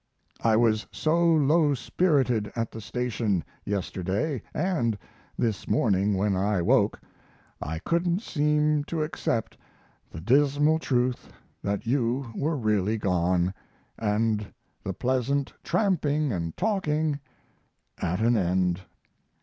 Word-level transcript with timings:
I 0.43 0.55
was 0.57 0.87
so 0.91 1.23
low 1.23 1.75
spirited 1.75 2.51
at 2.55 2.71
the 2.71 2.81
station 2.81 3.43
yesterday, 3.65 4.41
and 4.51 4.97
this 5.37 5.67
morning, 5.67 6.15
when 6.15 6.35
I 6.35 6.59
woke, 6.59 6.99
I 7.61 7.77
couldn't 7.77 8.23
seem 8.23 8.83
to 8.85 9.03
accept 9.03 9.59
the 10.09 10.19
dismal 10.19 10.79
truth 10.79 11.29
that 11.61 11.85
you 11.85 12.31
were 12.33 12.57
really 12.57 12.97
gone, 12.97 13.53
and 13.95 14.51
the 14.83 14.93
pleasant 14.93 15.53
tramping 15.63 16.31
and 16.33 16.57
talking 16.57 17.19
at 18.01 18.21
an 18.21 18.35
end. 18.35 18.81